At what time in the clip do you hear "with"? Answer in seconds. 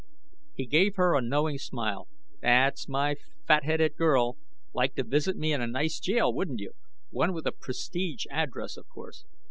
7.33-7.45